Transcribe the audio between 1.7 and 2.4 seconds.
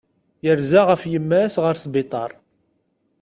sbiṭar.